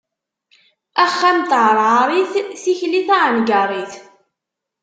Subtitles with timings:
[1.03, 3.93] Axxam n tɛerɛarit, tikli taɛengarit.